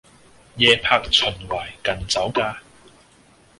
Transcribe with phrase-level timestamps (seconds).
[0.55, 2.59] 夜泊秦淮近酒家